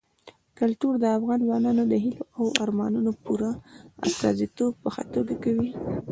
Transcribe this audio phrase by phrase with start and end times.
[0.59, 3.51] کلتور د افغان ځوانانو د هیلو او ارمانونو پوره
[4.07, 5.69] استازیتوب په ښه توګه کوي.